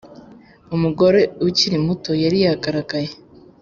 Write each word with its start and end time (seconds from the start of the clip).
umugore 0.75 1.21
ukiri 1.47 1.77
muto 1.85 2.11
yari 2.23 2.37
yagaragaye 2.45 3.11